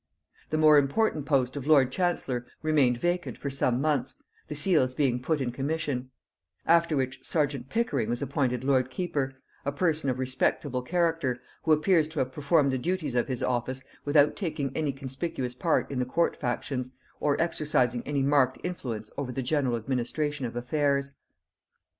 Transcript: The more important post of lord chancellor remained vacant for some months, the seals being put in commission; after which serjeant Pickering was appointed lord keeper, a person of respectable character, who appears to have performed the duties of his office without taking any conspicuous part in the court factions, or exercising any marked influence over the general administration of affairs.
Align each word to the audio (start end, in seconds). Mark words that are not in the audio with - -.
The 0.49 0.57
more 0.57 0.79
important 0.79 1.27
post 1.27 1.55
of 1.55 1.67
lord 1.67 1.91
chancellor 1.91 2.47
remained 2.63 2.97
vacant 2.97 3.37
for 3.37 3.51
some 3.51 3.79
months, 3.79 4.15
the 4.47 4.55
seals 4.55 4.95
being 4.95 5.21
put 5.21 5.39
in 5.39 5.51
commission; 5.51 6.09
after 6.65 6.97
which 6.97 7.23
serjeant 7.23 7.69
Pickering 7.69 8.09
was 8.09 8.19
appointed 8.23 8.63
lord 8.63 8.89
keeper, 8.89 9.35
a 9.63 9.71
person 9.71 10.09
of 10.09 10.17
respectable 10.17 10.81
character, 10.81 11.37
who 11.61 11.71
appears 11.71 12.07
to 12.07 12.17
have 12.17 12.31
performed 12.31 12.71
the 12.71 12.79
duties 12.79 13.13
of 13.13 13.27
his 13.27 13.43
office 13.43 13.83
without 14.03 14.35
taking 14.35 14.75
any 14.75 14.91
conspicuous 14.91 15.53
part 15.53 15.91
in 15.91 15.99
the 15.99 16.05
court 16.05 16.35
factions, 16.35 16.89
or 17.19 17.39
exercising 17.39 18.01
any 18.07 18.23
marked 18.23 18.57
influence 18.63 19.11
over 19.19 19.31
the 19.31 19.43
general 19.43 19.75
administration 19.75 20.47
of 20.47 20.55
affairs. 20.55 21.11